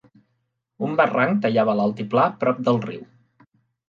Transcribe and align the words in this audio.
Un 0.85 0.95
barranc 1.01 1.43
tallava 1.43 1.75
l'altiplà 1.79 2.23
prop 2.45 2.63
del 2.69 2.81
riu. 2.87 3.05